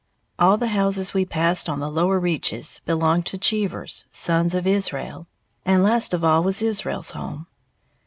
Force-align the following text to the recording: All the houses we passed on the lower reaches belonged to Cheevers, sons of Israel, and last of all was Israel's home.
All 0.39 0.57
the 0.57 0.69
houses 0.69 1.13
we 1.13 1.25
passed 1.25 1.69
on 1.69 1.79
the 1.79 1.91
lower 1.91 2.19
reaches 2.19 2.81
belonged 2.85 3.27
to 3.27 3.37
Cheevers, 3.37 4.05
sons 4.09 4.55
of 4.55 4.65
Israel, 4.65 5.27
and 5.63 5.83
last 5.83 6.11
of 6.11 6.23
all 6.23 6.41
was 6.41 6.63
Israel's 6.63 7.11
home. 7.11 7.45